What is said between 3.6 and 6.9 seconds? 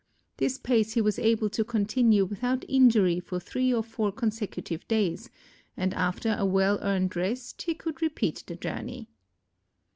or four consecutive days, and after a well